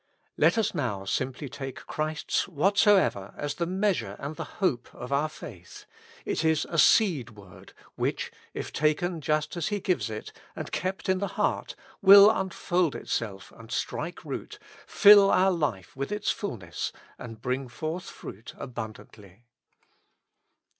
[0.35, 5.11] Let us now simply take Christ's'' what soever" as the measure and the hope of
[5.13, 5.85] our faith:
[6.25, 11.07] it is a seed word which, if taken just as He gives it, and kept
[11.07, 16.91] in the heart, will unfold itself and strike root, fill our life with its fullness,
[17.19, 19.43] and bring forth fruit abundantly.